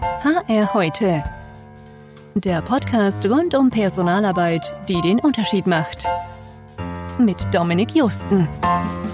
[0.00, 1.22] HR heute.
[2.34, 6.06] Der Podcast rund um Personalarbeit, die den Unterschied macht.
[7.18, 8.48] Mit Dominik Justen.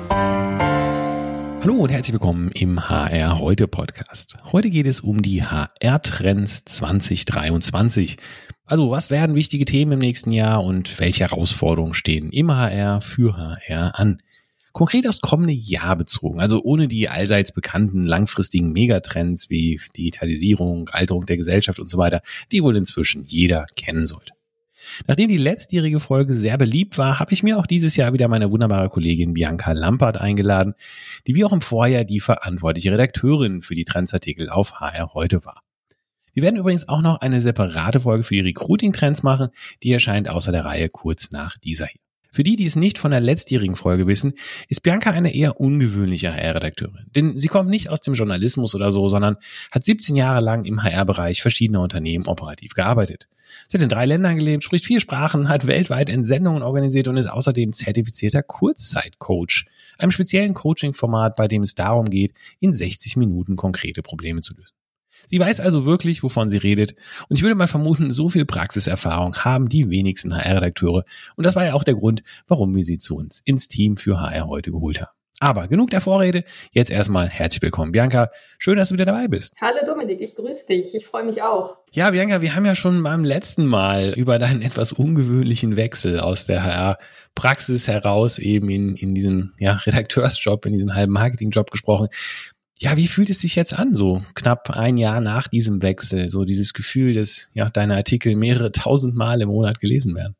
[0.09, 4.37] Hallo und herzlich willkommen im HR heute Podcast.
[4.53, 8.19] Heute geht es um die HR-Trends 2023.
[8.65, 13.37] Also was werden wichtige Themen im nächsten Jahr und welche Herausforderungen stehen im HR für
[13.37, 14.19] HR an?
[14.77, 21.25] Konkret aufs kommende Jahr bezogen, also ohne die allseits bekannten langfristigen Megatrends wie Digitalisierung, Alterung
[21.25, 22.21] der Gesellschaft und so weiter,
[22.53, 24.35] die wohl inzwischen jeder kennen sollte.
[25.07, 28.53] Nachdem die letztjährige Folge sehr beliebt war, habe ich mir auch dieses Jahr wieder meine
[28.53, 30.75] wunderbare Kollegin Bianca Lampert eingeladen,
[31.27, 35.63] die wie auch im Vorjahr die verantwortliche Redakteurin für die Trendsartikel auf HR heute war.
[36.35, 39.49] Wir werden übrigens auch noch eine separate Folge für die Recruiting-Trends machen,
[39.83, 42.06] die erscheint außer der Reihe kurz nach dieser hier.
[42.37, 44.35] Für die, die es nicht von der letztjährigen Folge wissen,
[44.69, 47.07] ist Bianca eine eher ungewöhnliche HR-Redakteurin.
[47.15, 49.39] Denn sie kommt nicht aus dem Journalismus oder so, sondern
[49.71, 53.27] hat 17 Jahre lang im HR-Bereich verschiedener Unternehmen operativ gearbeitet.
[53.69, 57.31] Sie hat in drei Ländern gelebt, spricht vier Sprachen, hat weltweit Entsendungen organisiert und ist
[57.31, 59.65] außerdem zertifizierter Kurzzeitcoach,
[59.97, 64.75] einem speziellen Coaching-Format, bei dem es darum geht, in 60 Minuten konkrete Probleme zu lösen.
[65.27, 66.95] Sie weiß also wirklich, wovon sie redet.
[67.29, 71.05] Und ich würde mal vermuten, so viel Praxiserfahrung haben die wenigsten HR-Redakteure.
[71.37, 74.21] Und das war ja auch der Grund, warum wir sie zu uns ins Team für
[74.21, 75.11] HR heute geholt haben.
[75.39, 76.45] Aber genug der Vorrede.
[76.73, 78.31] Jetzt erstmal herzlich willkommen, Bianca.
[78.59, 79.55] Schön, dass du wieder dabei bist.
[79.61, 80.95] Hallo Dominik, ich grüße dich.
[80.95, 81.77] Ich freue mich auch.
[81.93, 86.47] Ja, Bianca, wir haben ja schon beim letzten Mal über deinen etwas ungewöhnlichen Wechsel aus
[86.47, 92.09] der HR-Praxis heraus eben in, in diesen ja, Redakteursjob, in diesen halben Marketingjob gesprochen.
[92.79, 96.45] Ja, wie fühlt es sich jetzt an, so knapp ein Jahr nach diesem Wechsel, so
[96.45, 100.37] dieses Gefühl, dass ja deine Artikel mehrere tausend Mal im Monat gelesen werden?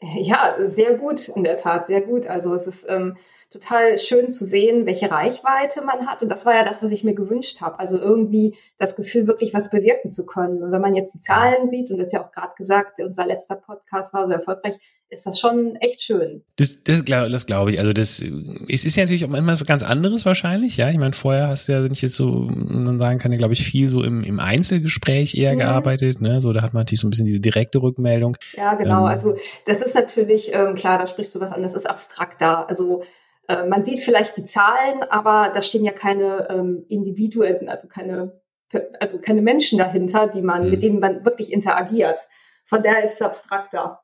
[0.00, 2.26] Ja, sehr gut, in der Tat, sehr gut.
[2.26, 3.16] Also es ist ähm,
[3.50, 6.22] total schön zu sehen, welche Reichweite man hat.
[6.22, 7.78] Und das war ja das, was ich mir gewünscht habe.
[7.80, 10.62] Also irgendwie das Gefühl, wirklich was bewirken zu können.
[10.62, 13.26] Und wenn man jetzt die Zahlen sieht, und das ist ja auch gerade gesagt, unser
[13.26, 14.76] letzter Podcast war so erfolgreich,
[15.10, 16.44] ist das schon echt schön.
[16.56, 17.80] Das, das, das glaube ich.
[17.80, 18.22] Also das
[18.68, 20.76] es ist ja natürlich auch manchmal so ganz anderes wahrscheinlich.
[20.76, 22.48] Ja, ich meine, vorher hast du ja, wenn ich jetzt so
[23.00, 25.58] sagen kann, ja, glaube ich, viel so im, im Einzelgespräch eher mhm.
[25.58, 26.20] gearbeitet.
[26.20, 26.40] Ne?
[26.40, 28.36] So, da hat man natürlich so ein bisschen diese direkte Rückmeldung.
[28.52, 29.00] Ja, genau.
[29.00, 29.36] Ähm, also
[29.66, 32.68] das ist natürlich, ähm, klar, da sprichst du was an, das ist abstrakter.
[32.68, 33.02] Also
[33.48, 38.40] äh, man sieht vielleicht die Zahlen, aber da stehen ja keine ähm, Individuen, also keine,
[39.00, 40.70] also keine Menschen dahinter, die man, mhm.
[40.70, 42.20] mit denen man wirklich interagiert.
[42.64, 44.00] Von daher ist es abstrakter.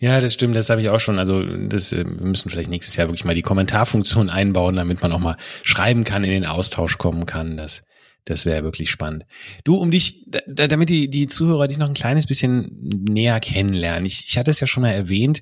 [0.00, 1.18] Ja, das stimmt, das habe ich auch schon.
[1.18, 5.12] Also das, äh, wir müssen vielleicht nächstes Jahr wirklich mal die Kommentarfunktion einbauen, damit man
[5.12, 7.56] auch mal schreiben kann, in den Austausch kommen kann.
[7.56, 7.84] Das,
[8.24, 9.24] das wäre wirklich spannend.
[9.64, 12.70] Du, um dich, damit die, die Zuhörer dich noch ein kleines bisschen
[13.08, 14.06] näher kennenlernen.
[14.06, 15.40] Ich, ich hatte es ja schon mal erwähnt,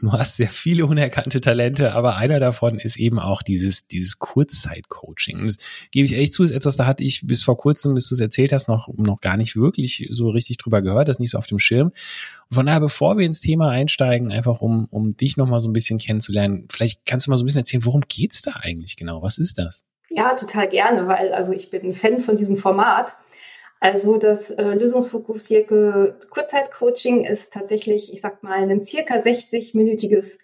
[0.00, 5.42] du hast sehr viele unerkannte Talente, aber einer davon ist eben auch dieses, dieses Kurzzeitcoaching.
[5.44, 5.58] Das
[5.90, 8.20] gebe ich echt zu, ist etwas, da hatte ich bis vor kurzem, bis du es
[8.20, 11.46] erzählt hast, noch, noch gar nicht wirklich so richtig drüber gehört, das nicht so auf
[11.46, 11.88] dem Schirm.
[12.48, 15.68] Und von daher, bevor wir ins Thema einsteigen, einfach um, um dich noch mal so
[15.68, 18.96] ein bisschen kennenzulernen, vielleicht kannst du mal so ein bisschen erzählen, worum geht's da eigentlich
[18.96, 19.22] genau?
[19.22, 19.84] Was ist das?
[20.10, 23.14] Ja, total gerne, weil also ich bin ein Fan von diesem Format.
[23.80, 30.38] Also das äh, lösungsfokussierte Kurzzeitcoaching ist tatsächlich, ich sag mal, ein circa 60-minütiges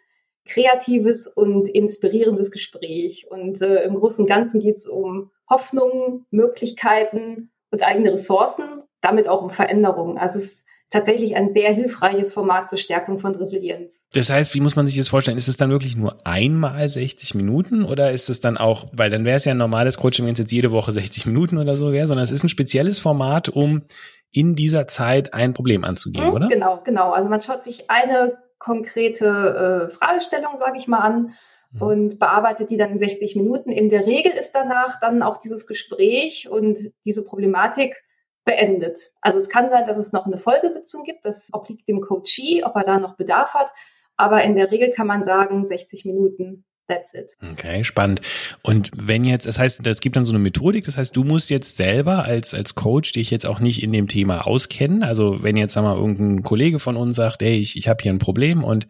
[0.47, 3.27] kreatives und inspirierendes Gespräch.
[3.31, 9.29] Und äh, im Großen und Ganzen geht es um Hoffnungen, Möglichkeiten und eigene Ressourcen, damit
[9.29, 10.19] auch um Veränderungen.
[10.19, 14.05] Also es tatsächlich ein sehr hilfreiches Format zur Stärkung von Resilienz.
[14.13, 15.37] Das heißt, wie muss man sich das vorstellen?
[15.37, 19.25] Ist es dann wirklich nur einmal 60 Minuten oder ist es dann auch, weil dann
[19.25, 21.93] wäre es ja ein normales Coaching, wenn es jetzt jede Woche 60 Minuten oder so
[21.93, 23.83] wäre, sondern es ist ein spezielles Format, um
[24.31, 26.49] in dieser Zeit ein Problem anzugehen, mhm, oder?
[26.49, 27.13] Genau, genau.
[27.13, 31.35] Also man schaut sich eine konkrete äh, Fragestellung, sage ich mal, an
[31.73, 31.83] mhm.
[31.83, 33.71] und bearbeitet die dann in 60 Minuten.
[33.71, 38.04] In der Regel ist danach dann auch dieses Gespräch und diese Problematik
[38.45, 39.13] beendet.
[39.21, 41.25] Also es kann sein, dass es noch eine Folgesitzung gibt.
[41.25, 43.71] Das obliegt dem Coachee, ob er da noch Bedarf hat.
[44.17, 47.37] Aber in der Regel kann man sagen, 60 Minuten That's it.
[47.53, 48.21] Okay, spannend.
[48.63, 51.49] Und wenn jetzt, das heißt, es gibt dann so eine Methodik, das heißt, du musst
[51.49, 55.03] jetzt selber als, als Coach dich jetzt auch nicht in dem Thema auskennen.
[55.03, 58.13] Also wenn jetzt, sag mal, irgendein Kollege von uns sagt, ey, ich, ich habe hier
[58.13, 58.87] ein Problem und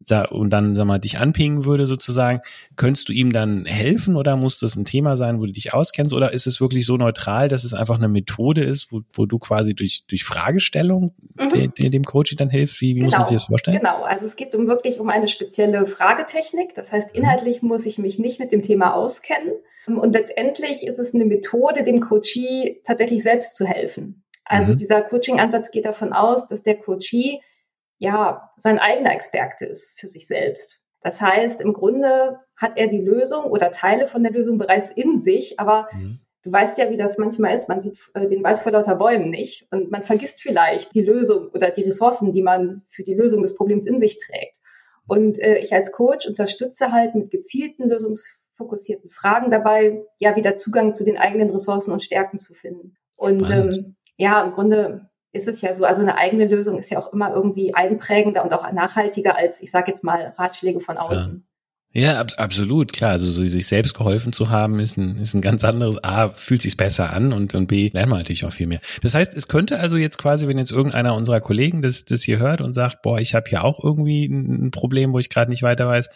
[0.00, 2.40] da, und dann, sag mal, dich anpingen würde sozusagen,
[2.76, 6.14] könntest du ihm dann helfen oder muss das ein Thema sein, wo du dich auskennst
[6.14, 9.38] oder ist es wirklich so neutral, dass es einfach eine Methode ist, wo, wo du
[9.38, 11.48] quasi durch, durch Fragestellung mhm.
[11.50, 12.80] de, de, dem Coach dann hilfst?
[12.80, 13.06] Wie, wie genau.
[13.06, 13.78] muss man sich das vorstellen?
[13.78, 16.74] Genau, also es geht um wirklich um eine spezielle Fragetechnik.
[16.74, 17.22] Das heißt, mhm.
[17.22, 17.68] inhaltlich mhm.
[17.68, 19.52] muss ich mich nicht mit dem Thema auskennen.
[19.86, 24.22] Und letztendlich ist es eine Methode, dem Coachee tatsächlich selbst zu helfen.
[24.44, 24.78] Also mhm.
[24.78, 27.40] dieser Coaching-Ansatz geht davon aus, dass der Coachee
[28.00, 30.80] ja, sein eigener Experte ist für sich selbst.
[31.02, 35.18] Das heißt, im Grunde hat er die Lösung oder Teile von der Lösung bereits in
[35.18, 36.18] sich, aber mhm.
[36.42, 37.68] du weißt ja, wie das manchmal ist.
[37.68, 41.48] Man sieht äh, den Wald vor lauter Bäumen nicht und man vergisst vielleicht die Lösung
[41.48, 44.56] oder die Ressourcen, die man für die Lösung des Problems in sich trägt.
[45.06, 50.94] Und äh, ich als Coach unterstütze halt mit gezielten lösungsfokussierten Fragen dabei, ja, wieder Zugang
[50.94, 52.96] zu den eigenen Ressourcen und Stärken zu finden.
[53.16, 56.98] Und ähm, ja, im Grunde ist es ja so, also eine eigene Lösung ist ja
[56.98, 61.46] auch immer irgendwie einprägender und auch nachhaltiger als, ich sage jetzt mal, Ratschläge von außen.
[61.92, 63.10] Ja, ab, absolut, klar.
[63.10, 66.02] Also so sich selbst geholfen zu haben, ist ein, ist ein ganz anderes.
[66.04, 68.80] A, fühlt sich besser an und, und B, lernt man natürlich auch viel mehr.
[69.02, 72.38] Das heißt, es könnte also jetzt quasi, wenn jetzt irgendeiner unserer Kollegen das, das hier
[72.38, 75.64] hört und sagt, boah, ich habe hier auch irgendwie ein Problem, wo ich gerade nicht
[75.64, 76.08] weiter weiß,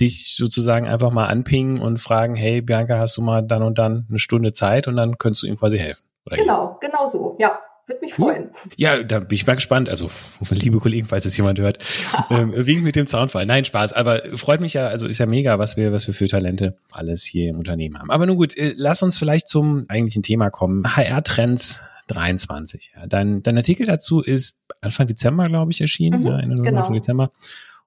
[0.00, 4.06] dich sozusagen einfach mal anpingen und fragen, hey Bianca, hast du mal dann und dann
[4.08, 6.04] eine Stunde Zeit und dann könntest du ihm quasi helfen.
[6.24, 7.58] genau, genau so, ja.
[7.88, 8.50] Würde mich freuen.
[8.76, 9.88] Ja, da bin ich mal gespannt.
[9.88, 10.10] Also,
[10.50, 11.82] liebe Kollegen, falls es jemand hört,
[12.30, 13.46] ähm, wink mit dem Soundfall.
[13.46, 13.94] Nein, Spaß.
[13.94, 17.24] Aber freut mich ja, also ist ja mega, was wir, was wir für Talente alles
[17.24, 18.10] hier im Unternehmen haben.
[18.10, 20.84] Aber nun gut, äh, lass uns vielleicht zum eigentlichen Thema kommen.
[20.84, 22.92] HR-Trends 23.
[22.94, 26.20] Ja, dein, dein Artikel dazu ist Anfang Dezember, glaube ich, erschienen.
[26.20, 26.78] Mhm, ja, Ende genau.
[26.78, 27.32] Anfang Dezember.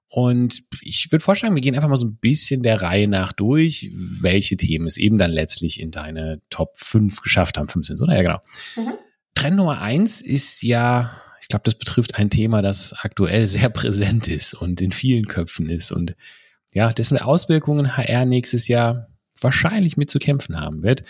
[0.08, 3.90] Und ich würde vorschlagen, wir gehen einfach mal so ein bisschen der Reihe nach durch,
[3.94, 7.68] welche Themen es eben dann letztlich in deine Top 5 geschafft haben.
[7.68, 8.14] 15, oder?
[8.14, 8.38] Ja, genau.
[8.76, 8.92] Mhm.
[9.34, 14.28] Trend Nummer eins ist ja, ich glaube, das betrifft ein Thema, das aktuell sehr präsent
[14.28, 16.16] ist und in vielen Köpfen ist und
[16.74, 19.08] ja, dessen Auswirkungen HR nächstes Jahr
[19.40, 21.04] wahrscheinlich mit zu kämpfen haben wird.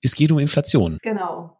[0.00, 0.98] Es geht um Inflation.
[1.02, 1.58] Genau.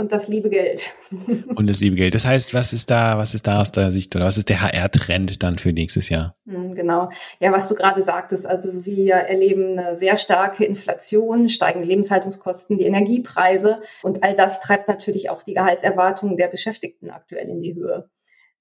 [0.00, 0.94] Und das liebe Geld.
[1.54, 2.14] Und das liebe Geld.
[2.14, 4.62] Das heißt, was ist da, was ist da aus der Sicht oder was ist der
[4.62, 6.36] HR-Trend dann für nächstes Jahr?
[6.46, 7.10] Hm, genau.
[7.38, 12.86] Ja, was du gerade sagtest, also wir erleben eine sehr starke Inflation, steigende Lebenshaltungskosten, die
[12.86, 18.08] Energiepreise und all das treibt natürlich auch die Gehaltserwartungen der Beschäftigten aktuell in die Höhe.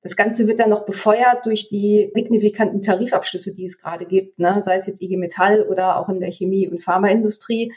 [0.02, 4.62] Das Ganze wird dann noch befeuert durch die signifikanten Tarifabschlüsse, die es gerade gibt, ne?
[4.62, 7.72] sei es jetzt IG Metall oder auch in der Chemie- und Pharmaindustrie.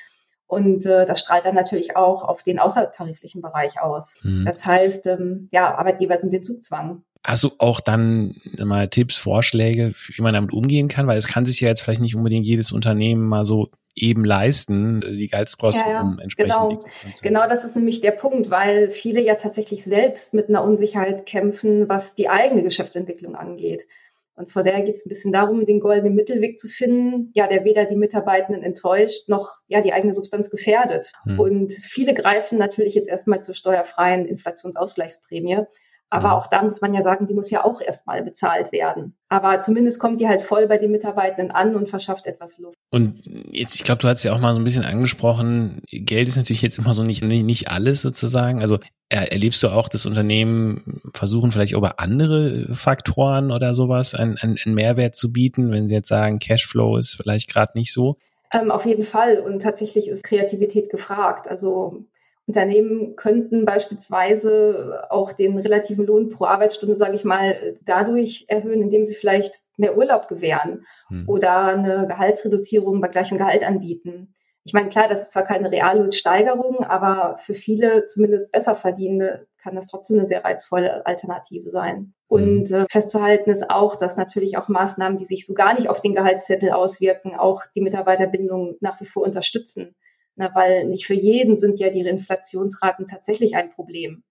[0.53, 4.17] Und äh, das strahlt dann natürlich auch auf den außertariflichen Bereich aus.
[4.21, 4.45] Mhm.
[4.45, 7.05] Das heißt, ähm, ja, Arbeitgeber sind in Zugzwang.
[7.25, 11.07] Hast du auch dann mal Tipps, Vorschläge, wie man damit umgehen kann?
[11.07, 15.01] Weil es kann sich ja jetzt vielleicht nicht unbedingt jedes Unternehmen mal so eben leisten,
[15.01, 16.79] die Gehaltskosten ja, ja, um entsprechend genau.
[17.23, 21.89] Genau, das ist nämlich der Punkt, weil viele ja tatsächlich selbst mit einer Unsicherheit kämpfen,
[21.89, 23.87] was die eigene Geschäftsentwicklung angeht.
[24.35, 27.65] Und von daher geht es ein bisschen darum, den goldenen Mittelweg zu finden, ja, der
[27.65, 31.13] weder die Mitarbeitenden enttäuscht noch ja die eigene Substanz gefährdet.
[31.25, 31.39] Hm.
[31.39, 35.67] Und viele greifen natürlich jetzt erstmal zur steuerfreien Inflationsausgleichsprämie.
[36.13, 36.35] Aber mhm.
[36.35, 39.17] auch da muss man ja sagen, die muss ja auch erstmal bezahlt werden.
[39.31, 42.77] Aber zumindest kommt die halt voll bei den Mitarbeitenden an und verschafft etwas Luft.
[42.95, 46.37] Und jetzt, ich glaube, du hast ja auch mal so ein bisschen angesprochen, Geld ist
[46.37, 48.61] natürlich jetzt immer so nicht, nicht alles sozusagen.
[48.61, 54.75] Also erlebst du auch, dass Unternehmen versuchen vielleicht über andere Faktoren oder sowas einen, einen
[54.75, 58.19] Mehrwert zu bieten, wenn sie jetzt sagen, Cashflow ist vielleicht gerade nicht so?
[58.53, 59.39] Ähm, auf jeden Fall.
[59.39, 61.49] Und tatsächlich ist Kreativität gefragt.
[61.49, 62.05] Also
[62.47, 69.07] Unternehmen könnten beispielsweise auch den relativen Lohn pro Arbeitsstunde, sage ich mal, dadurch erhöhen, indem
[69.07, 71.29] sie vielleicht mehr Urlaub gewähren hm.
[71.29, 74.35] oder eine Gehaltsreduzierung bei gleichem Gehalt anbieten.
[74.65, 79.77] Ich meine, klar, das ist zwar keine Reallohnsteigerung, aber für viele, zumindest besser verdienende, kann
[79.77, 81.97] das trotzdem eine sehr reizvolle Alternative sein.
[81.97, 82.15] Hm.
[82.29, 86.01] Und äh, festzuhalten ist auch, dass natürlich auch Maßnahmen, die sich so gar nicht auf
[86.01, 89.95] den Gehaltszettel auswirken, auch die Mitarbeiterbindung nach wie vor unterstützen.
[90.35, 94.23] Na, weil nicht für jeden sind ja die Inflationsraten tatsächlich ein Problem.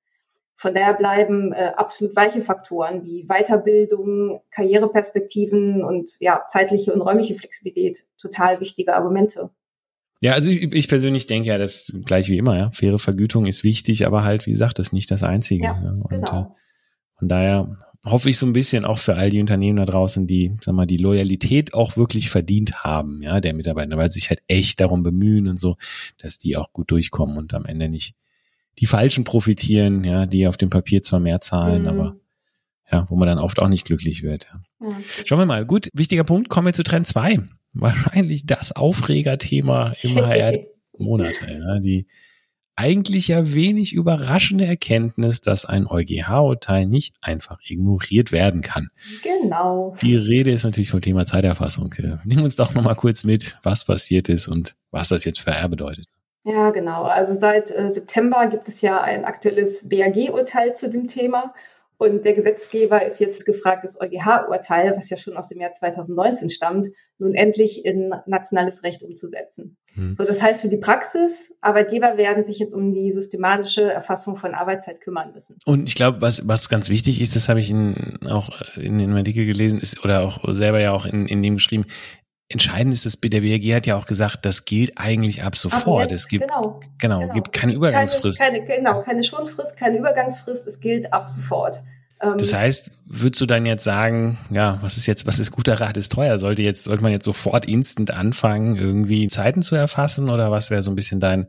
[0.55, 7.35] Von daher bleiben äh, absolut weiche Faktoren wie Weiterbildung, Karriereperspektiven und ja, zeitliche und räumliche
[7.35, 9.49] Flexibilität total wichtige Argumente.
[10.21, 12.71] Ja, also ich, ich persönlich denke ja, das gleich wie immer, ja.
[12.71, 15.65] Faire Vergütung ist wichtig, aber halt, wie gesagt, das ist nicht das Einzige.
[15.65, 15.89] Ja, ja.
[15.89, 16.41] Und genau.
[16.41, 16.45] äh,
[17.17, 20.55] von daher hoffe ich so ein bisschen auch für all die Unternehmen da draußen, die,
[20.61, 24.41] sag mal, die Loyalität auch wirklich verdient haben, ja, der Mitarbeiter, weil sie sich halt
[24.47, 25.77] echt darum bemühen und so,
[26.17, 28.15] dass die auch gut durchkommen und am Ende nicht
[28.79, 31.87] die Falschen profitieren, ja, die auf dem Papier zwar mehr zahlen, mhm.
[31.87, 32.15] aber
[32.91, 34.51] ja, wo man dann oft auch nicht glücklich wird.
[34.81, 34.95] Ja.
[35.25, 35.65] Schauen wir mal.
[35.65, 36.49] Gut, wichtiger Punkt.
[36.49, 37.39] Kommen wir zu Trend 2.
[37.73, 41.39] Wahrscheinlich das Aufregerthema im HR-Monat.
[41.47, 42.07] Ja, die
[42.75, 48.89] eigentlich ja wenig überraschende Erkenntnis, dass ein EuGH-Urteil nicht einfach ignoriert werden kann.
[49.23, 49.95] Genau.
[50.01, 51.93] Die Rede ist natürlich vom Thema Zeiterfassung.
[52.23, 55.69] Nimm uns doch nochmal kurz mit, was passiert ist und was das jetzt für R
[55.69, 56.05] bedeutet.
[56.43, 57.03] Ja, genau.
[57.03, 61.53] Also seit äh, September gibt es ja ein aktuelles BAG-Urteil zu dem Thema.
[62.01, 66.49] Und der Gesetzgeber ist jetzt gefragt, das EuGH-Urteil, was ja schon aus dem Jahr 2019
[66.49, 66.87] stammt,
[67.19, 69.77] nun endlich in nationales Recht umzusetzen.
[69.93, 70.15] Hm.
[70.15, 74.55] So, das heißt für die Praxis, Arbeitgeber werden sich jetzt um die systematische Erfassung von
[74.55, 75.57] Arbeitszeit kümmern müssen.
[75.65, 79.13] Und ich glaube, was, was ganz wichtig ist, das habe ich in, auch in dem
[79.13, 81.85] Artikel gelesen, ist oder auch selber ja auch in, in dem geschrieben,
[82.51, 86.11] entscheidend ist, dass der BRG hat ja auch gesagt, das gilt eigentlich ab sofort.
[86.11, 88.39] Jetzt, es gibt genau, genau, genau, gibt keine Übergangsfrist.
[88.39, 90.67] Keine, keine, genau, keine Schonfrist, keine Übergangsfrist.
[90.67, 91.81] Es gilt ab sofort.
[92.21, 95.79] Ähm, das heißt, würdest du dann jetzt sagen, ja, was ist jetzt, was ist guter
[95.81, 96.37] Rat ist teuer?
[96.37, 100.81] Sollte jetzt, sollte man jetzt sofort instant anfangen, irgendwie Zeiten zu erfassen oder was wäre
[100.81, 101.47] so ein bisschen dein,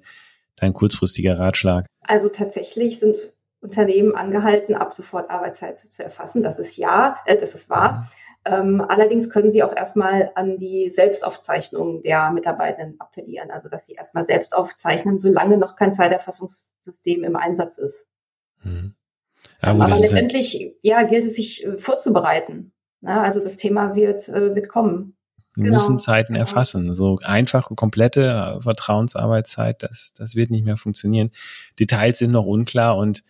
[0.57, 1.87] dein kurzfristiger Ratschlag?
[2.03, 3.17] Also tatsächlich sind
[3.61, 6.43] Unternehmen angehalten, ab sofort Arbeitszeit zu erfassen.
[6.43, 8.11] Das ist ja, äh, das ist wahr.
[8.45, 13.95] Ähm, allerdings können sie auch erstmal an die Selbstaufzeichnung der Mitarbeitenden appellieren, also dass sie
[13.95, 18.07] erstmal selbst aufzeichnen, solange noch kein Zeiterfassungssystem im Einsatz ist.
[18.63, 18.95] Hm.
[19.63, 22.73] Ja, gut, Aber letztendlich ja, gilt es sich äh, vorzubereiten.
[23.01, 25.17] Ja, also das Thema wird, äh, wird kommen.
[25.55, 25.75] Wir genau.
[25.75, 26.41] müssen Zeiten genau.
[26.41, 26.95] erfassen.
[26.95, 31.31] So einfache, komplette äh, Vertrauensarbeitszeit, das, das wird nicht mehr funktionieren.
[31.79, 33.23] Details sind noch unklar und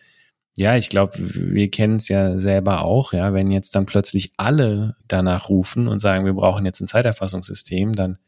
[0.55, 4.95] ja, ich glaube, wir kennen es ja selber auch, ja, wenn jetzt dann plötzlich alle
[5.07, 8.19] danach rufen und sagen, wir brauchen jetzt ein Zeiterfassungssystem, dann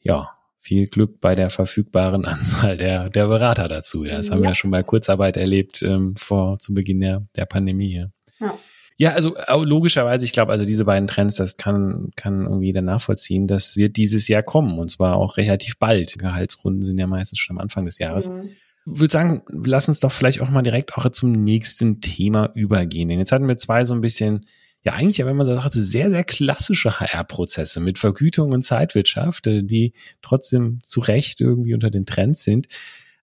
[0.00, 4.04] ja, viel Glück bei der verfügbaren Anzahl der, der Berater dazu.
[4.04, 4.34] Das ja.
[4.34, 8.06] haben wir ja schon bei Kurzarbeit erlebt ähm, vor zu Beginn der, der Pandemie.
[8.38, 8.54] Ja.
[8.98, 13.46] ja, also logischerweise, ich glaube, also diese beiden Trends, das kann, kann irgendwie jeder nachvollziehen.
[13.46, 16.18] Das wird dieses Jahr kommen und zwar auch relativ bald.
[16.18, 18.28] Gehaltsrunden sind ja meistens schon am Anfang des Jahres.
[18.28, 18.50] Mhm
[18.84, 23.08] würde sagen, lass uns doch vielleicht auch mal direkt auch zum nächsten Thema übergehen.
[23.08, 24.46] Denn jetzt hatten wir zwei so ein bisschen,
[24.82, 29.62] ja eigentlich, wenn man so sagt, sehr, sehr klassische HR-Prozesse mit Vergütung und Zeitwirtschaft, äh,
[29.62, 32.68] die trotzdem zu Recht irgendwie unter den Trends sind.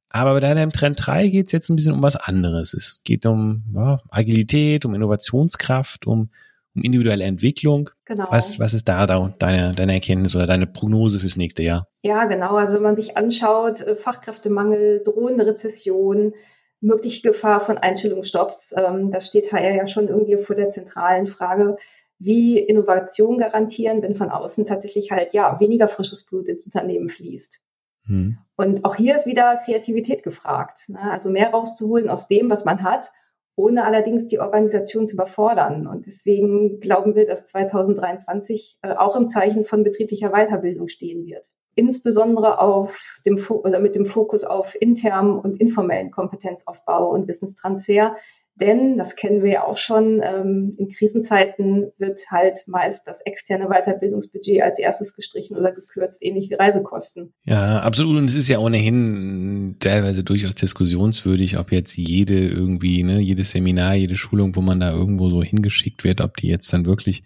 [0.10, 2.74] Aber bei deinem Trend 3 geht es jetzt ein bisschen um was anderes.
[2.74, 6.30] Es geht um ja, Agilität, um Innovationskraft, um
[6.77, 7.89] um individuelle Entwicklung.
[8.05, 8.27] Genau.
[8.29, 11.88] Was, was ist da deine, deine Erkenntnis oder deine Prognose fürs nächste Jahr?
[12.03, 12.55] Ja, genau.
[12.55, 16.34] Also wenn man sich anschaut, äh, Fachkräftemangel, drohende Rezession,
[16.79, 21.77] mögliche Gefahr von Einstellungsstopps, ähm, da steht HR ja schon irgendwie vor der zentralen Frage,
[22.19, 27.60] wie Innovation garantieren, wenn von außen tatsächlich halt ja weniger frisches Blut ins Unternehmen fließt.
[28.05, 28.38] Hm.
[28.55, 30.89] Und auch hier ist wieder Kreativität gefragt.
[30.89, 31.00] Ne?
[31.00, 33.12] Also mehr rauszuholen aus dem, was man hat
[33.58, 35.88] ohne allerdings die Organisation zu überfordern.
[35.88, 41.50] Und deswegen glauben wir, dass 2023 äh, auch im Zeichen von betrieblicher Weiterbildung stehen wird.
[41.74, 48.16] Insbesondere auf dem, oder mit dem Fokus auf internen und informellen Kompetenzaufbau und Wissenstransfer,
[48.60, 53.68] denn, das kennen wir ja auch schon, ähm, in Krisenzeiten wird halt meist das externe
[53.68, 57.34] Weiterbildungsbudget als erstes gestrichen oder gekürzt, ähnlich wie Reisekosten.
[57.46, 58.18] Ja, absolut.
[58.18, 63.96] Und es ist ja ohnehin teilweise durchaus diskussionswürdig, ob jetzt jede irgendwie, ne, jedes Seminar,
[63.96, 67.24] jede Schulung, wo man da irgendwo so hingeschickt wird, ob die jetzt dann wirklich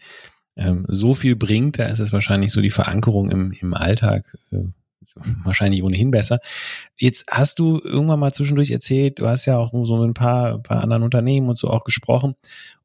[0.55, 1.79] ähm, so viel bringt.
[1.79, 4.37] Da ist es wahrscheinlich so die Verankerung im, im Alltag.
[4.51, 4.65] Äh,
[5.43, 6.39] wahrscheinlich ohnehin besser.
[6.97, 10.59] Jetzt hast du irgendwann mal zwischendurch erzählt, du hast ja auch so mit ein paar,
[10.59, 12.35] paar anderen Unternehmen und so auch gesprochen.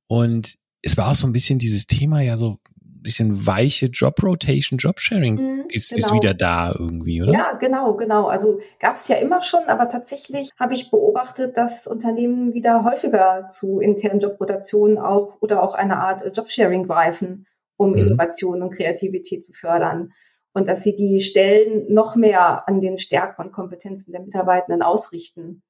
[0.07, 4.23] Und es war auch so ein bisschen dieses Thema ja so ein bisschen weiche Job
[4.23, 5.99] Rotation, Job Sharing mhm, ist, genau.
[5.99, 7.33] ist wieder da irgendwie, oder?
[7.33, 8.27] Ja, genau, genau.
[8.27, 13.49] Also gab es ja immer schon, aber tatsächlich habe ich beobachtet, dass Unternehmen wieder häufiger
[13.49, 17.99] zu internen Jobrotationen auch oder auch eine Art Jobsharing greifen, um mhm.
[17.99, 20.13] Innovation und Kreativität zu fördern
[20.57, 25.63] und dass sie die Stellen noch mehr an den Stärken und Kompetenzen der Mitarbeitenden ausrichten.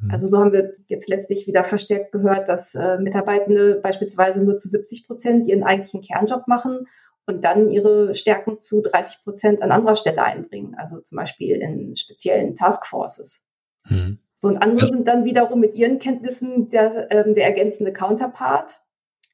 [0.00, 0.10] Mhm.
[0.10, 4.68] Also so haben wir jetzt letztlich wieder verstärkt gehört, dass äh, Mitarbeitende beispielsweise nur zu
[4.68, 6.88] 70 Prozent ihren eigentlichen Kernjob machen
[7.26, 11.94] und dann ihre Stärken zu 30 Prozent an anderer Stelle einbringen, also zum Beispiel in
[11.94, 13.44] speziellen Taskforces.
[13.84, 14.18] Mhm.
[14.34, 18.80] So und andere sind dann wiederum mit ihren Kenntnissen der, ähm, der ergänzende Counterpart.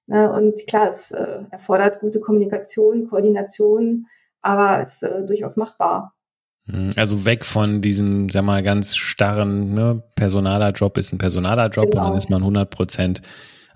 [0.07, 0.31] Ne?
[0.31, 4.07] Und klar, es äh, erfordert gute Kommunikation, Koordination,
[4.43, 6.15] aber ist äh, durchaus machbar.
[6.67, 11.69] Hm, also weg von diesem, sag mal, ganz starren, ne, personaler Job ist ein personaler
[11.71, 12.03] Job genau.
[12.03, 13.23] und dann ist man 100 Prozent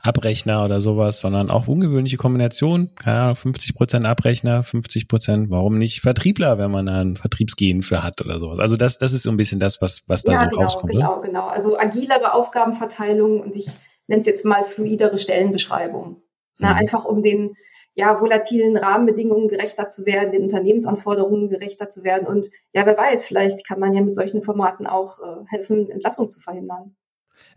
[0.02, 5.78] Abrechner oder sowas, sondern auch ungewöhnliche Kombination, keine Ahnung, 50 Prozent Abrechner, 50 Prozent, warum
[5.78, 8.60] nicht Vertriebler, wenn man da ein Vertriebsgehen für hat oder sowas.
[8.60, 10.92] Also das, das ist so ein bisschen das, was, was da ja, so genau, rauskommt.
[10.92, 11.26] Genau, oder?
[11.26, 11.46] genau.
[11.48, 13.66] Also agilere Aufgabenverteilung und ich
[14.06, 16.22] nenne es jetzt mal fluidere Stellenbeschreibung.
[16.58, 16.78] Na, mhm.
[16.78, 17.54] einfach um den,
[17.96, 22.26] ja, volatilen Rahmenbedingungen gerechter zu werden, den Unternehmensanforderungen gerechter zu werden.
[22.26, 26.28] Und ja, wer weiß, vielleicht kann man ja mit solchen Formaten auch äh, helfen, Entlassung
[26.28, 26.94] zu verhindern.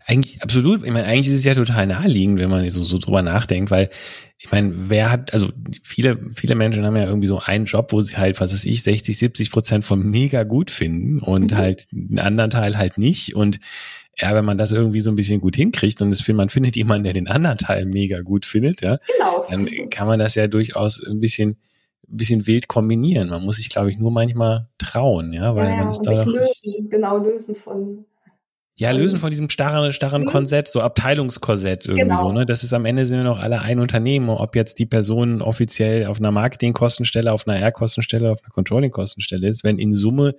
[0.06, 0.82] Eigentlich absolut.
[0.84, 3.90] Ich meine, eigentlich ist es ja total naheliegend, wenn man so, so drüber nachdenkt, weil
[4.38, 5.50] ich meine, wer hat, also
[5.82, 8.82] viele, viele Menschen haben ja irgendwie so einen Job, wo sie halt, was weiß ich,
[8.82, 11.56] 60, 70 Prozent von mega gut finden und mhm.
[11.56, 13.36] halt einen anderen Teil halt nicht.
[13.36, 13.60] Und
[14.18, 17.04] ja, wenn man das irgendwie so ein bisschen gut hinkriegt und es, man findet jemanden,
[17.04, 19.46] der den anderen Teil mega gut findet, ja, genau.
[19.48, 21.56] dann kann man das ja durchaus ein bisschen,
[22.08, 23.28] ein bisschen wild kombinieren.
[23.28, 26.90] Man muss sich, glaube ich, nur manchmal trauen, ja, weil ja, man ist da lösen,
[26.90, 28.04] genau lösen von
[28.76, 30.26] Ja, lösen von diesem starren, starren mhm.
[30.26, 32.20] Korsett, so Abteilungskorsett irgendwie genau.
[32.20, 32.44] so, ne?
[32.44, 36.06] Das ist am Ende sind wir noch alle ein Unternehmen, ob jetzt die Person offiziell
[36.06, 40.34] auf einer Marketingkostenstelle, auf einer R-Kostenstelle, auf einer Controlling-Kostenstelle ist, wenn in Summe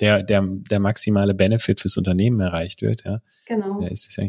[0.00, 3.20] der, der, der maximale Benefit fürs Unternehmen erreicht wird, ja.
[3.46, 3.80] Genau.
[3.80, 4.20] Ja, ist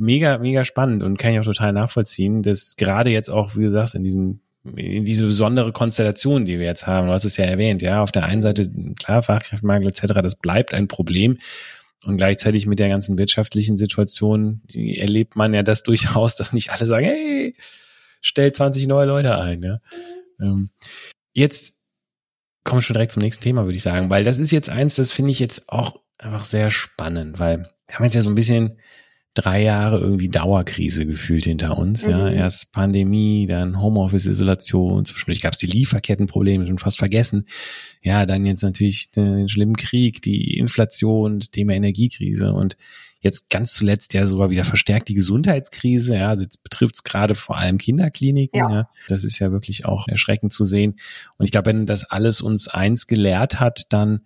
[0.00, 3.70] mega, mega spannend und kann ich auch total nachvollziehen, dass gerade jetzt auch, wie du
[3.70, 4.40] sagst, in diesem
[4.76, 7.08] in diese besondere Konstellation, die wir jetzt haben.
[7.08, 8.00] Du hast es ja erwähnt, ja.
[8.00, 11.38] Auf der einen Seite, klar, Fachkräftemangel etc., das bleibt ein Problem.
[12.04, 16.86] Und gleichzeitig mit der ganzen wirtschaftlichen Situation erlebt man ja das durchaus, dass nicht alle
[16.86, 17.56] sagen, hey,
[18.20, 19.62] stell 20 neue Leute ein.
[19.62, 19.80] Ja.
[20.40, 20.70] Ähm,
[21.32, 21.78] jetzt
[22.64, 24.96] kommen wir schon direkt zum nächsten Thema, würde ich sagen, weil das ist jetzt eins,
[24.96, 28.36] das finde ich jetzt auch einfach sehr spannend, weil wir haben jetzt ja so ein
[28.36, 28.78] bisschen
[29.34, 32.04] drei Jahre irgendwie Dauerkrise gefühlt hinter uns.
[32.04, 32.10] Mhm.
[32.10, 37.46] Ja, erst Pandemie, dann Homeoffice-Isolation, zwischendurch gab es die Lieferkettenprobleme, schon fast vergessen.
[38.02, 42.76] Ja, dann jetzt natürlich den schlimmen Krieg, die Inflation, das Thema Energiekrise und
[43.22, 46.16] jetzt ganz zuletzt ja sogar wieder verstärkt die Gesundheitskrise.
[46.16, 48.58] Ja, also jetzt betrifft es gerade vor allem Kinderkliniken.
[48.58, 48.66] Ja.
[48.70, 48.88] ja.
[49.08, 50.98] Das ist ja wirklich auch erschreckend zu sehen.
[51.38, 54.20] Und ich glaube, wenn das alles uns eins gelehrt hat, dann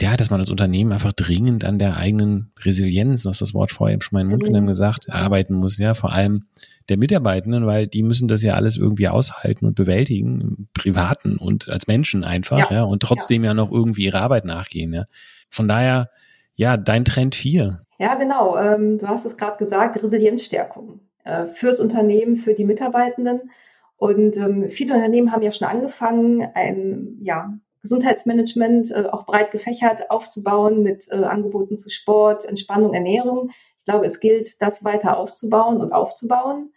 [0.00, 3.72] ja, dass man als Unternehmen einfach dringend an der eigenen Resilienz, du hast das Wort
[3.72, 4.46] vorher eben schon mal in den Mund mhm.
[4.48, 6.44] genommen gesagt, arbeiten muss, ja, vor allem
[6.90, 11.70] der Mitarbeitenden, weil die müssen das ja alles irgendwie aushalten und bewältigen, im privaten und
[11.70, 13.50] als Menschen einfach, ja, ja und trotzdem ja.
[13.50, 13.54] ja.
[13.54, 15.06] noch irgendwie ihre Arbeit nachgehen, ja.
[15.48, 16.10] Von daher,
[16.56, 17.82] ja, dein Trend hier.
[17.98, 18.56] Ja, genau.
[18.58, 23.50] Ähm, du hast es gerade gesagt, Resilienzstärkung äh, fürs Unternehmen, für die Mitarbeitenden.
[23.98, 30.10] Und ähm, viele Unternehmen haben ja schon angefangen, ein ja, Gesundheitsmanagement äh, auch breit gefächert
[30.10, 33.50] aufzubauen mit äh, Angeboten zu Sport, Entspannung, Ernährung.
[33.78, 36.72] Ich glaube, es gilt, das weiter auszubauen und aufzubauen.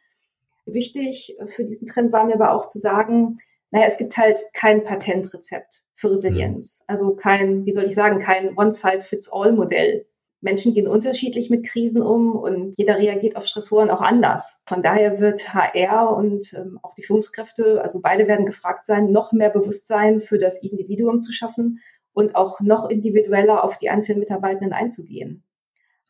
[0.65, 3.39] Wichtig für diesen Trend war mir aber auch zu sagen,
[3.71, 6.81] naja, es gibt halt kein Patentrezept für Resilienz.
[6.87, 10.05] Also kein, wie soll ich sagen, kein One-Size-Fits-All-Modell.
[10.41, 14.61] Menschen gehen unterschiedlich mit Krisen um und jeder reagiert auf Stressoren auch anders.
[14.65, 19.33] Von daher wird HR und ähm, auch die Führungskräfte, also beide werden gefragt sein, noch
[19.33, 21.81] mehr Bewusstsein für das Individuum zu schaffen
[22.13, 25.43] und auch noch individueller auf die einzelnen Mitarbeitenden einzugehen.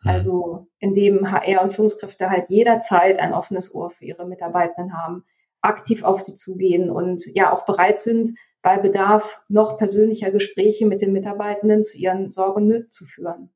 [0.04, 0.10] Mhm.
[0.10, 5.26] Also indem HR und Führungskräfte halt jederzeit ein offenes Ohr für ihre Mitarbeitenden haben,
[5.62, 8.30] aktiv auf sie zugehen und ja auch bereit sind,
[8.62, 13.50] bei Bedarf noch persönlicher Gespräche mit den Mitarbeitenden zu ihren Sorgen und Nöten zu führen.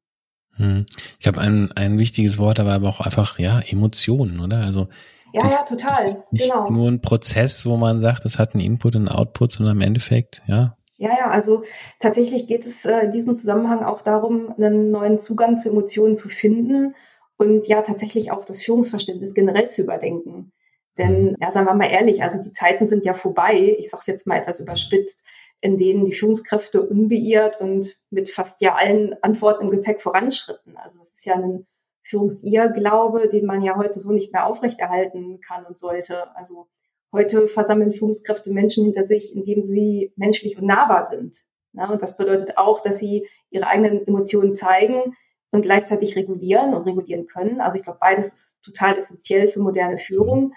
[0.56, 0.86] Hm.
[1.18, 4.60] Ich glaube, ein, ein wichtiges Wort aber auch einfach, ja, Emotionen, oder?
[4.60, 4.88] Also,
[5.34, 5.90] ja, das, ja, total.
[5.90, 6.70] Das ist nicht genau.
[6.70, 9.82] nur ein Prozess, wo man sagt, das hat einen Input und einen Output, sondern im
[9.82, 10.78] Endeffekt, ja.
[10.98, 11.64] Ja, ja, also
[12.00, 16.30] tatsächlich geht es äh, in diesem Zusammenhang auch darum, einen neuen Zugang zu Emotionen zu
[16.30, 16.96] finden
[17.36, 20.53] und ja, tatsächlich auch das Führungsverständnis generell zu überdenken.
[20.98, 21.36] Denn, hm.
[21.40, 24.28] ja, sagen wir mal ehrlich, also die Zeiten sind ja vorbei, ich sage es jetzt
[24.28, 25.20] mal etwas überspitzt,
[25.62, 30.76] in denen die Führungskräfte unbeirrt und mit fast ja allen Antworten im Gepäck voranschritten.
[30.76, 31.66] Also das ist ja ein
[32.04, 36.36] Führungsirrglaube, den man ja heute so nicht mehr aufrechterhalten kann und sollte.
[36.36, 36.68] Also
[37.14, 41.44] heute versammeln Führungskräfte Menschen hinter sich, indem sie menschlich und nahbar sind.
[41.72, 45.16] Ja, und das bedeutet auch, dass sie ihre eigenen Emotionen zeigen
[45.52, 47.62] und gleichzeitig regulieren und regulieren können.
[47.62, 50.54] Also ich glaube, beides ist total essentiell für moderne Führung.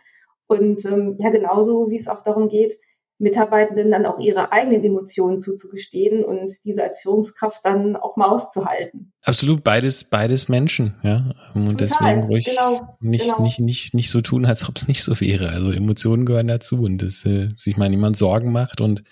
[0.47, 2.79] Und ähm, ja, genauso wie es auch darum geht,
[3.19, 9.13] Mitarbeitenden dann auch ihre eigenen Emotionen zuzugestehen und diese als Führungskraft dann auch mal auszuhalten.
[9.25, 11.33] Absolut, beides, beides Menschen, ja.
[11.55, 13.43] Und Total, deswegen ruhig genau, nicht, genau.
[13.43, 15.49] nicht, nicht, nicht so tun, als ob es nicht so wäre.
[15.49, 19.03] Also Emotionen gehören dazu und dass äh, sich mal niemand Sorgen macht und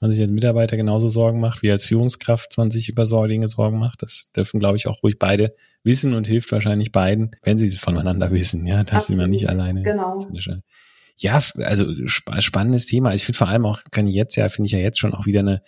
[0.00, 4.02] man sich als Mitarbeiter genauso Sorgen macht, wie als Führungskraft 20 über Dinge Sorgen macht.
[4.02, 5.54] Das dürfen, glaube ich, auch ruhig beide
[5.84, 9.48] wissen und hilft wahrscheinlich beiden, wenn sie voneinander wissen, ja, dass Absolut, sie mal nicht
[9.48, 10.18] alleine genau.
[11.18, 13.14] Ja, also sp spannendes Thema.
[13.14, 15.24] Ich finde vor allem auch, kann ich jetzt ja, finde ich ja jetzt schon auch
[15.24, 15.62] wieder eine,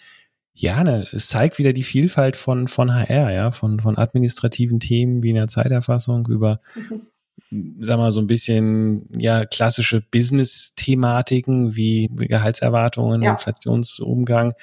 [0.52, 5.22] ja, eine, es zeigt wieder die Vielfalt von, von HR, ja, von, von administrativen Themen
[5.22, 7.02] wie in der Zeiterfassung über, mhm.
[7.80, 13.32] sag mal, so ein bisschen, ja, klassische Business-Thematiken wie Gehaltserwartungen, ja.
[13.32, 14.54] Inflationsumgang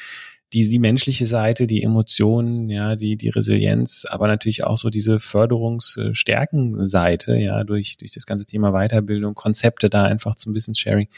[0.56, 5.20] die, die menschliche Seite, die Emotionen, ja, die, die Resilienz, aber natürlich auch so diese
[5.20, 11.10] Förderungsstärkenseite, ja, durch, durch das ganze Thema Weiterbildung, Konzepte da einfach zum Wissenssharing.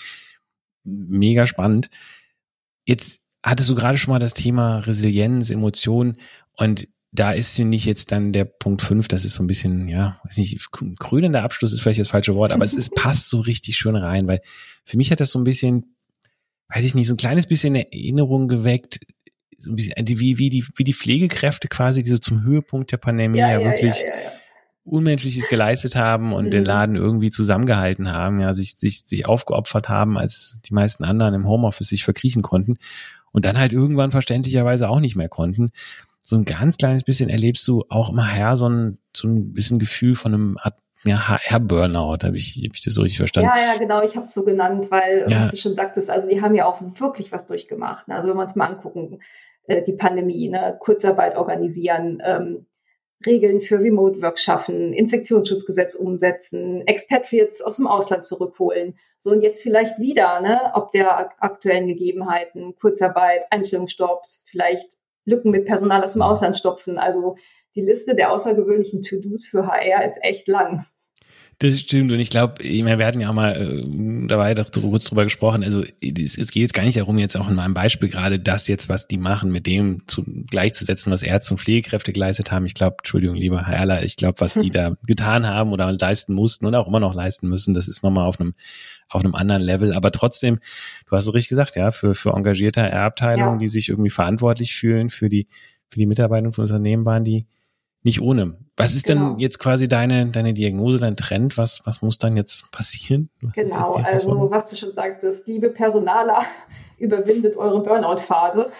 [0.84, 1.92] Mega spannend.
[2.86, 6.18] Jetzt hattest du gerade schon mal das Thema Resilienz, Emotionen
[6.56, 9.08] und da ist für mich jetzt dann der Punkt fünf.
[9.08, 12.52] das ist so ein bisschen, ja, weiß nicht, krönender Abschluss ist vielleicht das falsche Wort,
[12.52, 14.42] aber es ist, passt so richtig schön rein, weil
[14.86, 15.96] für mich hat das so ein bisschen,
[16.70, 19.00] weiß ich nicht, so ein kleines bisschen Erinnerung geweckt,
[19.58, 22.98] so ein bisschen, wie, wie, die, wie die Pflegekräfte quasi, die so zum Höhepunkt der
[22.98, 24.32] Pandemie ja, ja, ja wirklich ja,
[24.84, 26.52] Unmenschliches geleistet haben und mhm.
[26.52, 31.34] den Laden irgendwie zusammengehalten haben, ja, sich, sich, sich aufgeopfert haben, als die meisten anderen
[31.34, 32.78] im Homeoffice sich verkriechen konnten
[33.32, 35.72] und dann halt irgendwann verständlicherweise auch nicht mehr konnten.
[36.28, 39.80] So ein ganz kleines bisschen erlebst du auch immer her so ein, so ein bisschen
[39.80, 43.50] Gefühl von einem Art ja, HR-Burnout, habe ich, hab ich das so richtig verstanden?
[43.56, 45.44] Ja, ja, genau, ich habe es so genannt, weil, ja.
[45.44, 48.10] was du schon sagtest, also die haben ja auch wirklich was durchgemacht.
[48.10, 48.16] Ne?
[48.16, 49.20] Also wenn wir uns mal angucken,
[49.68, 50.76] äh, die Pandemie, ne?
[50.82, 52.66] Kurzarbeit organisieren, ähm,
[53.26, 59.00] Regeln für Remote Work schaffen, Infektionsschutzgesetz umsetzen, Expatriates aus dem Ausland zurückholen.
[59.18, 65.66] So und jetzt vielleicht wieder, ne, ob der aktuellen Gegebenheiten, Kurzarbeit, Einstellungsstopps, vielleicht Lücken mit
[65.66, 66.98] Personal aus dem Ausland stopfen.
[66.98, 67.36] Also
[67.76, 70.86] die Liste der außergewöhnlichen To-Dos für HR ist echt lang.
[71.60, 75.24] Das stimmt und ich glaube, wir werden ja auch mal äh, dabei doch kurz drüber
[75.24, 75.64] gesprochen.
[75.64, 78.68] Also es, es geht jetzt gar nicht darum, jetzt auch in meinem Beispiel gerade das
[78.68, 82.68] jetzt, was die machen, mit dem zu, gleichzusetzen, was Ärzte und Pflegekräfte geleistet haben.
[82.68, 86.36] Ich glaube, Entschuldigung, lieber Herr Erler, ich glaube, was die da getan haben oder leisten
[86.36, 88.54] mussten und auch immer noch leisten müssen, das ist nochmal auf einem
[89.10, 89.94] auf einem anderen Level.
[89.94, 90.60] Aber trotzdem,
[91.10, 93.58] du hast es richtig gesagt, ja, für, für engagierte R-Abteilungen, ja.
[93.58, 95.48] die sich irgendwie verantwortlich fühlen für die,
[95.90, 97.48] für die Mitarbeiter von Unternehmen waren die
[98.04, 98.58] nicht ohne.
[98.78, 99.32] Was ist genau.
[99.32, 101.58] denn jetzt quasi deine, deine Diagnose, dein Trend?
[101.58, 103.30] Was, was muss dann jetzt passieren?
[103.42, 106.42] Was genau, also was du schon sagtest, liebe Personaler,
[106.98, 108.72] überwindet eure Burnout-Phase.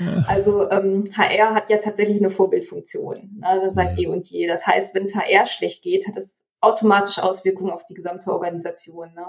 [0.00, 0.24] Ja.
[0.26, 4.04] Also ähm, HR hat ja tatsächlich eine Vorbildfunktion, ne, seit ja.
[4.04, 4.46] eh und je.
[4.46, 9.14] Das heißt, wenn es HR schlecht geht, hat es automatisch Auswirkungen auf die gesamte Organisation.
[9.14, 9.26] Ne?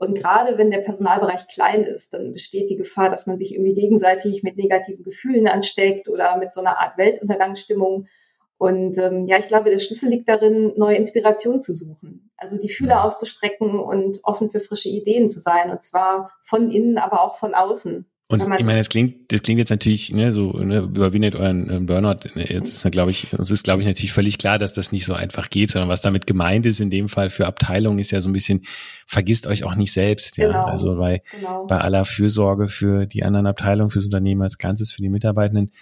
[0.00, 3.74] Und gerade wenn der Personalbereich klein ist, dann besteht die Gefahr, dass man sich irgendwie
[3.74, 8.08] gegenseitig mit negativen Gefühlen ansteckt oder mit so einer Art Weltuntergangsstimmung.
[8.56, 12.30] Und ähm, ja, ich glaube, der Schlüssel liegt darin, neue Inspiration zu suchen.
[12.38, 15.70] Also die Fühler auszustrecken und offen für frische Ideen zu sein.
[15.70, 18.10] Und zwar von innen, aber auch von außen.
[18.30, 21.80] Und ich meine, das klingt, das klingt jetzt natürlich, ne, so, ne, überwindet euren äh,
[21.80, 22.28] Burnout.
[22.36, 25.14] Jetzt ist, glaube ich, es ist, glaube ich, natürlich völlig klar, dass das nicht so
[25.14, 28.30] einfach geht, sondern was damit gemeint ist in dem Fall für Abteilungen ist ja so
[28.30, 28.62] ein bisschen,
[29.04, 30.46] vergisst euch auch nicht selbst, ja.
[30.46, 31.66] Genau, also bei, genau.
[31.66, 35.72] bei aller Fürsorge für die anderen Abteilungen, fürs Unternehmen als Ganzes, für die Mitarbeitenden,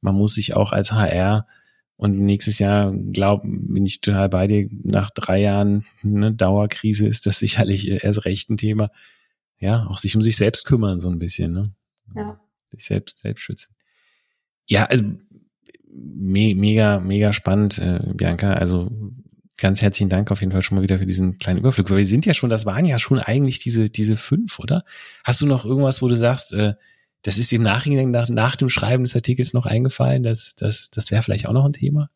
[0.00, 1.48] man muss sich auch als HR
[1.96, 7.26] und nächstes Jahr, glaub, bin ich total bei dir, nach drei Jahren ne, Dauerkrise ist
[7.26, 8.90] das sicherlich erst recht ein Thema.
[9.58, 11.74] Ja, auch sich um sich selbst kümmern, so ein bisschen, ne?
[12.14, 12.40] Ja.
[12.68, 13.74] Sich selbst, selbst schützen.
[14.66, 15.04] Ja, also
[15.88, 18.54] me mega, mega spannend, äh, Bianca.
[18.54, 18.90] Also
[19.58, 21.90] ganz herzlichen Dank auf jeden Fall schon mal wieder für diesen kleinen Überflug.
[21.90, 24.84] Weil wir sind ja schon, das waren ja schon eigentlich diese, diese fünf, oder?
[25.24, 26.74] Hast du noch irgendwas, wo du sagst, äh,
[27.22, 31.10] das ist im Nachhinein nach, nach dem Schreiben des Artikels noch eingefallen, dass das, das
[31.10, 32.10] wäre vielleicht auch noch ein Thema?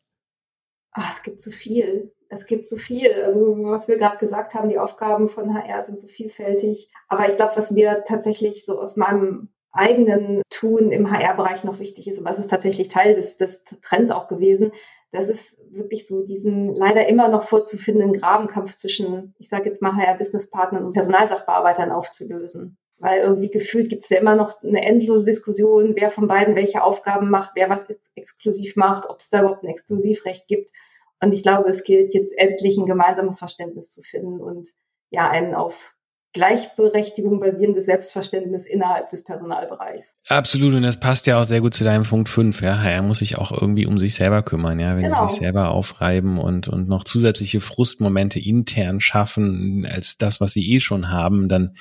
[0.91, 2.11] Ach, es gibt so viel.
[2.29, 3.11] Es gibt so viel.
[3.25, 6.89] Also was wir gerade gesagt haben, die Aufgaben von HR sind so vielfältig.
[7.07, 12.07] Aber ich glaube, was mir tatsächlich so aus meinem eigenen Tun im HR-Bereich noch wichtig
[12.07, 14.71] ist, aber es ist tatsächlich Teil des, des Trends auch gewesen,
[15.11, 19.95] das ist wirklich so diesen leider immer noch vorzufindenden Grabenkampf zwischen, ich sage jetzt mal
[19.95, 22.77] HR-Businesspartnern und Personalsachbearbeitern aufzulösen.
[22.97, 26.83] Weil irgendwie gefühlt gibt es ja immer noch eine endlose Diskussion, wer von beiden welche
[26.83, 30.71] Aufgaben macht, wer was ex exklusiv macht, ob es da überhaupt ein Exklusivrecht gibt.
[31.19, 34.69] Und ich glaube, es gilt jetzt endlich ein gemeinsames Verständnis zu finden und
[35.09, 35.93] ja, einen auf
[36.33, 40.15] Gleichberechtigung basierendes Selbstverständnis innerhalb des Personalbereichs.
[40.29, 42.61] Absolut, und das passt ja auch sehr gut zu deinem Punkt 5.
[42.61, 45.27] Ja, er muss sich auch irgendwie um sich selber kümmern, ja, wenn genau.
[45.27, 50.73] sie sich selber aufreiben und, und noch zusätzliche Frustmomente intern schaffen, als das, was sie
[50.73, 51.75] eh schon haben, dann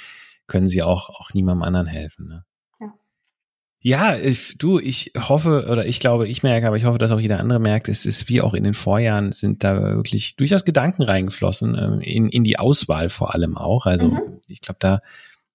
[0.48, 2.26] können sie auch, auch niemandem anderen helfen.
[2.26, 2.44] Ne?
[3.82, 7.20] Ja, ich, du, ich hoffe oder ich glaube, ich merke, aber ich hoffe, dass auch
[7.20, 11.02] jeder andere merkt, es ist wie auch in den Vorjahren sind da wirklich durchaus Gedanken
[11.02, 13.86] reingeflossen, ähm, in, in die Auswahl vor allem auch.
[13.86, 14.40] Also mhm.
[14.48, 15.00] ich glaube, da,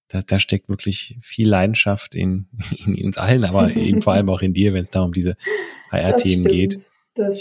[0.07, 2.47] da, da steckt wirklich viel Leidenschaft in,
[2.85, 5.37] in uns allen, aber eben vor allem auch in dir, wenn es da um diese
[5.91, 6.79] HR-Themen geht.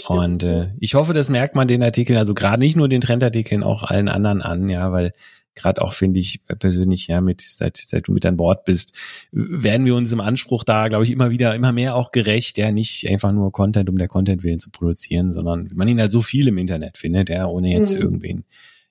[0.07, 3.63] Und äh, ich hoffe, das merkt man den Artikeln, also gerade nicht nur den Trendartikeln,
[3.63, 5.13] auch allen anderen an, ja, weil
[5.55, 8.93] gerade auch finde ich persönlich, ja, mit, seit, seit du mit an Bord bist,
[9.31, 12.71] werden wir uns im Anspruch da, glaube ich, immer wieder, immer mehr auch gerecht, ja,
[12.71, 16.21] nicht einfach nur Content, um der Content willen zu produzieren, sondern man ihn halt so
[16.21, 18.01] viel im Internet findet, ja, ohne jetzt mhm.
[18.01, 18.43] irgendwen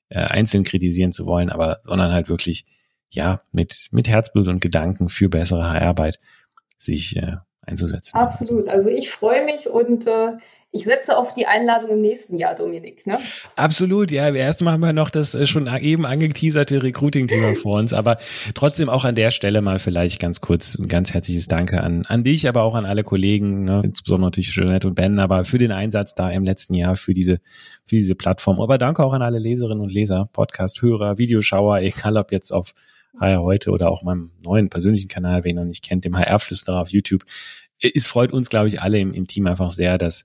[0.09, 2.67] äh, einzeln kritisieren zu wollen, aber, sondern halt wirklich,
[3.11, 6.19] ja, mit, mit Herzblut und Gedanken für bessere Arbeit
[6.79, 8.17] sich äh, einzusetzen.
[8.17, 8.69] Absolut.
[8.69, 10.33] Also ich freue mich und äh,
[10.75, 13.07] ich setze auf die Einladung im nächsten Jahr, Dominik.
[13.07, 13.21] Ne?
[13.55, 14.29] Absolut, ja.
[14.35, 18.19] Erstmal haben wir noch das äh, schon eben angeteaserte Recruiting-Thema vor uns, aber
[18.55, 22.25] trotzdem auch an der Stelle mal vielleicht ganz kurz ein ganz herzliches Danke an, an
[22.25, 23.83] dich, aber auch an alle Kollegen, ne?
[23.85, 27.39] insbesondere natürlich Jeanette und Ben, aber für den Einsatz da im letzten Jahr für diese,
[27.87, 28.61] für diese Plattform.
[28.61, 32.75] Aber danke auch an alle Leserinnen und Leser, Podcast-Hörer, Videoschauer, egal ob jetzt auf
[33.21, 36.81] HR heute oder auch meinem neuen persönlichen Kanal, wer ihn noch nicht kennt, dem HR-Flüsterer
[36.81, 37.23] auf YouTube.
[37.81, 40.25] Es freut uns, glaube ich, alle im, im Team einfach sehr, dass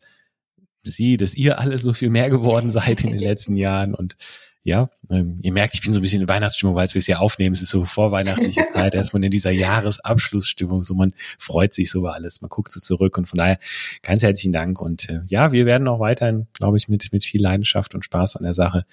[0.84, 4.16] Sie, dass ihr alle so viel mehr geworden seid in den letzten Jahren und
[4.64, 7.20] ja, ähm, ihr merkt, ich bin so ein bisschen in Weihnachtsstimmung, weil wir es ja
[7.20, 7.54] aufnehmen.
[7.54, 10.84] Es ist so vorweihnachtliche Zeit, erstmal in dieser Jahresabschlussstimmung.
[10.84, 13.58] So man freut sich so über alles, man guckt so zurück und von daher
[14.04, 14.82] ganz herzlichen Dank.
[14.82, 18.36] Und äh, ja, wir werden auch weiterhin, glaube ich, mit, mit viel Leidenschaft und Spaß
[18.36, 18.86] an der Sache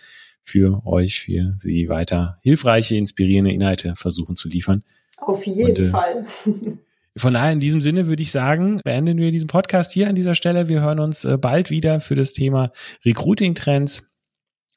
[0.43, 4.85] für euch, für Sie weiter hilfreiche, inspirierende Inhalte versuchen zu liefern.
[5.19, 6.27] Auf jeden und, äh, Fall.
[7.19, 10.35] Von daher in diesem Sinne würde ich sagen, beenden wir diesen Podcast hier an dieser
[10.35, 10.69] Stelle.
[10.69, 12.73] Wir hören uns äh, bald wieder für das Thema
[13.05, 14.13] Recruiting-Trends.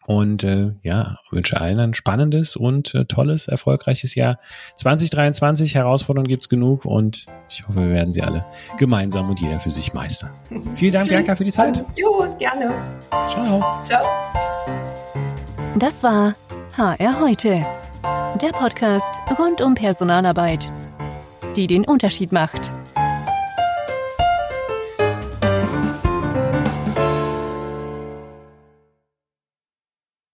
[0.07, 4.39] Und äh, ja, wünsche allen ein spannendes und äh, tolles, erfolgreiches Jahr.
[4.77, 8.43] 2023 Herausforderungen gibt's genug und ich hoffe, wir werden sie alle
[8.79, 10.31] gemeinsam und jeder für sich meistern.
[10.75, 11.83] Vielen Dank, Bianca, für die Zeit.
[11.95, 12.71] Jo, gerne.
[13.29, 13.63] Ciao.
[13.85, 14.03] Ciao.
[15.77, 16.33] Das war
[16.75, 17.65] HR heute,
[18.41, 20.67] der Podcast rund um Personalarbeit,
[21.59, 22.71] die den Unterschied macht.